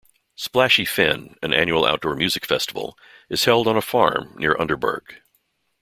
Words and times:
Splashy 0.35 0.83
Fen, 0.83 1.35
an 1.43 1.53
annual 1.53 1.85
outdoor 1.85 2.15
music 2.15 2.47
festival, 2.47 2.97
is 3.29 3.45
held 3.45 3.67
on 3.67 3.77
a 3.77 3.83
farm 3.83 4.33
near 4.39 4.55
Underberg. 4.55 5.17